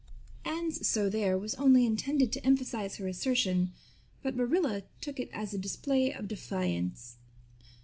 Anne's 0.43 0.87
"so 0.87 1.09
there" 1.11 1.37
was 1.37 1.53
only 1.59 1.85
intended 1.85 2.31
to 2.31 2.43
emphasize 2.43 2.95
her 2.95 3.07
assertion, 3.07 3.71
but 4.23 4.35
Marilla 4.35 4.81
took 4.99 5.19
it 5.19 5.29
as 5.31 5.53
a 5.53 5.59
display 5.59 6.11
of 6.11 6.27
defiance. 6.27 7.17